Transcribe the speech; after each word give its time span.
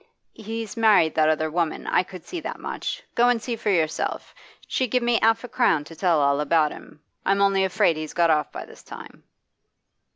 'He's 0.33 0.75
married 0.75 1.13
that 1.13 1.29
other 1.29 1.51
woman, 1.51 1.85
I 1.85 2.01
could 2.01 2.25
see 2.25 2.39
that 2.39 2.59
much. 2.59 3.03
Go 3.13 3.29
and 3.29 3.39
see 3.39 3.55
for 3.55 3.69
yourself. 3.69 4.33
She 4.67 4.87
give 4.87 5.03
me 5.03 5.19
'alf 5.21 5.43
a 5.43 5.47
crown 5.47 5.83
to 5.83 5.95
tell 5.95 6.19
all 6.21 6.39
about 6.39 6.71
him. 6.71 7.03
I'm 7.23 7.39
only 7.39 7.63
afraid 7.63 7.97
he's 7.97 8.15
got 8.15 8.31
off 8.31 8.51
by 8.51 8.65
this 8.65 8.81
time. 8.81 9.25